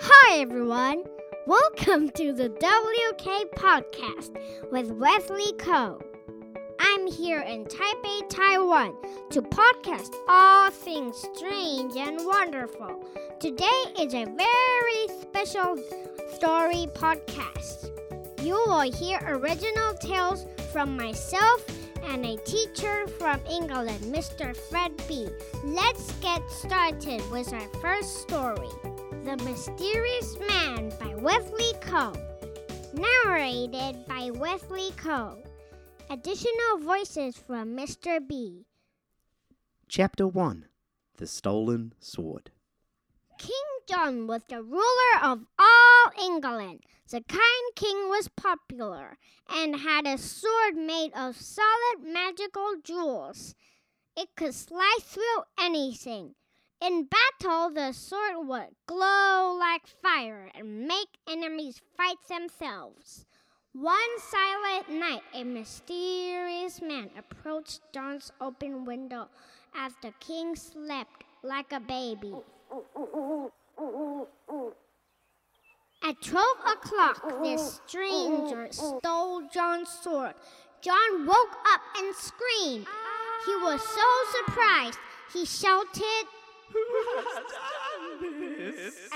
[0.00, 1.02] Hi, everyone.
[1.46, 4.38] Welcome to the WK Podcast
[4.70, 6.00] with Wesley Ko.
[6.78, 8.94] I'm here in Taipei, Taiwan
[9.30, 13.04] to podcast all things strange and wonderful.
[13.40, 15.76] Today is a very special
[16.32, 17.90] story podcast.
[18.40, 21.64] You will hear original tales from myself
[22.04, 24.56] and a teacher from England, Mr.
[24.56, 25.28] Fred B.
[25.64, 28.68] Let's get started with our first story
[29.24, 32.12] The Mysterious Man by Wesley Ko.
[32.94, 35.42] Narrated by Wesley Ko.
[36.10, 38.26] Additional voices from Mr.
[38.26, 38.64] B.
[39.88, 40.66] Chapter 1
[41.16, 42.50] The Stolen Sword.
[43.38, 43.52] King
[43.88, 46.80] John was the ruler of all England.
[47.10, 53.54] The kind king was popular and had a sword made of solid magical jewels.
[54.16, 56.34] It could slice through anything.
[56.80, 63.26] In battle, the sword would glow like fire and make enemies fight themselves.
[63.72, 69.28] One silent night, a mysterious man approached John's open window
[69.74, 72.34] as the king slept like a baby.
[76.02, 80.34] At 12 o'clock, this stranger stole John's sword.
[80.80, 82.86] John woke up and screamed.
[83.46, 84.98] He was so surprised,
[85.32, 86.26] he shouted,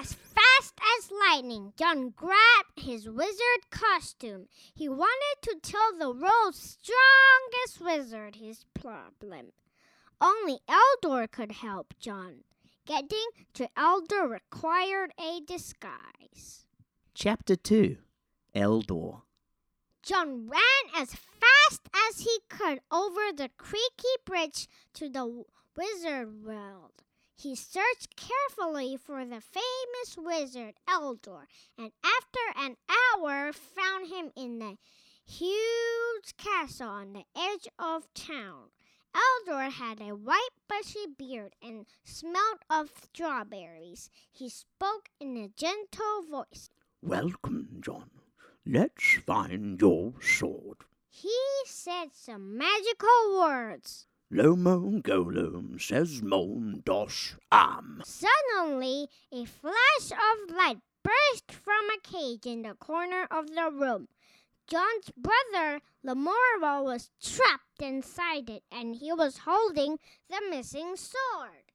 [0.00, 4.48] As fast as lightning, John grabbed his wizard costume.
[4.74, 9.52] He wanted to tell the world's strongest wizard his problem.
[10.18, 12.44] Only Eldor could help John.
[12.86, 16.64] Getting to Eldor required a disguise.
[17.12, 17.98] Chapter 2
[18.54, 19.20] Eldor.
[20.02, 25.44] John ran as fast as he could over the creaky bridge to the
[25.76, 27.02] wizard world.
[27.42, 31.46] He searched carefully for the famous wizard Eldor,
[31.78, 34.76] and after an hour found him in a
[35.24, 38.72] huge castle on the edge of town.
[39.14, 44.10] Eldor had a white bushy beard and smelled of strawberries.
[44.30, 46.68] He spoke in a gentle voice.
[47.00, 48.10] Welcome, John.
[48.66, 50.84] Let's find your sword.
[51.08, 54.06] He said some magical words.
[54.32, 58.00] Lomo golem says mon dos am.
[58.04, 64.06] Suddenly, a flash of light burst from a cage in the corner of the room.
[64.68, 69.98] John's brother, Lamora, was trapped inside it, and he was holding
[70.28, 71.72] the missing sword.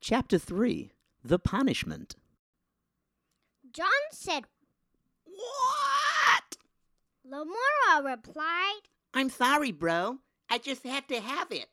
[0.00, 0.92] Chapter 3
[1.22, 2.16] The Punishment.
[3.70, 4.44] John said,
[5.26, 6.56] What?
[7.22, 8.80] Lamora replied,
[9.12, 10.20] I'm sorry, bro.
[10.48, 11.68] I just had to have it.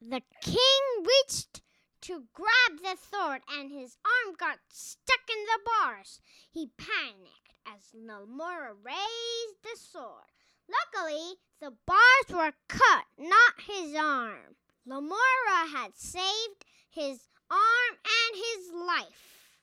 [0.00, 1.62] The king reached
[2.02, 6.20] to grab the sword, and his arm got stuck in the bars.
[6.50, 10.30] He panicked as Lamora raised the sword.
[10.68, 14.56] Luckily, the bars were cut, not his arm.
[14.86, 19.56] Lamora had saved his arm and his life.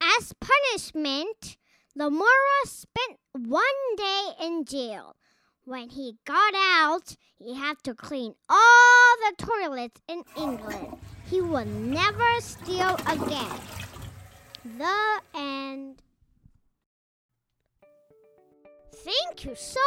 [0.00, 1.56] As punishment,
[1.96, 5.16] Lamora spent one day in jail.
[5.68, 10.96] When he got out, he had to clean all the toilets in England.
[11.26, 13.60] He would never steal again.
[14.78, 16.00] The end.
[18.94, 19.80] Thank you so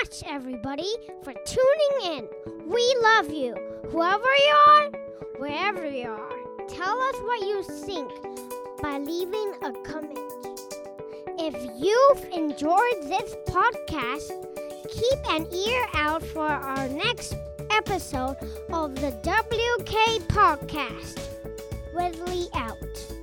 [0.00, 0.90] much, everybody,
[1.22, 2.28] for tuning in.
[2.66, 3.54] We love you.
[3.90, 4.90] Whoever you are,
[5.36, 8.10] wherever you are, tell us what you think
[8.80, 10.18] by leaving a comment.
[11.38, 14.46] If you've enjoyed this podcast,
[14.86, 17.34] keep an ear out for our next
[17.70, 18.36] episode
[18.72, 21.18] of the WK Podcast.
[21.94, 23.15] Wesley out.